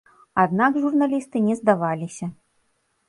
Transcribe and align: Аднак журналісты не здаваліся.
Аднак 0.43 0.79
журналісты 0.85 1.37
не 1.49 1.55
здаваліся. 1.63 2.33